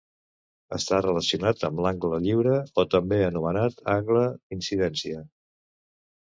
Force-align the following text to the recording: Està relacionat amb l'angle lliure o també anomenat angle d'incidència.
Està 0.77 1.01
relacionat 1.05 1.65
amb 1.69 1.81
l'angle 1.85 2.19
lliure 2.23 2.55
o 2.85 2.87
també 2.95 3.21
anomenat 3.27 3.85
angle 3.97 4.25
d'incidència. 4.31 5.23